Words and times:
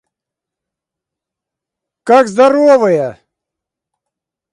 Как 2.03 2.27
здоровые! 2.27 3.19